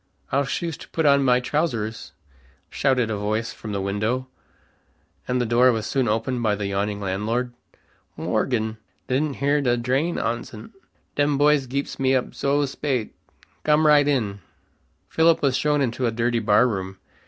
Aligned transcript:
I'll 0.31 0.45
shoost 0.45 0.91
put 0.91 1.05
on 1.05 1.23
my 1.23 1.39
trowsers," 1.39 2.13
shouted 2.71 3.11
a 3.11 3.17
voice 3.17 3.53
from 3.53 3.71
the 3.71 3.81
window, 3.83 4.27
and 5.27 5.39
the 5.39 5.45
door 5.45 5.71
was 5.71 5.85
soon 5.85 6.07
opened 6.07 6.41
by 6.41 6.55
the 6.55 6.65
yawning 6.65 6.99
landlord. 6.99 7.53
"Morgen! 8.17 8.77
Didn't 9.07 9.35
hear 9.35 9.61
d' 9.61 9.79
drain 9.79 10.17
oncet. 10.17 10.71
Dem 11.13 11.37
boys 11.37 11.67
geeps 11.67 11.99
me 11.99 12.15
up 12.15 12.33
zo 12.33 12.65
spate. 12.65 13.13
Gom 13.61 13.85
right 13.85 14.07
in." 14.07 14.39
Philip 15.07 15.43
was 15.43 15.55
shown 15.55 15.81
into 15.81 16.07
a 16.07 16.11
dirty 16.11 16.39
bar 16.39 16.67
room. 16.67 16.97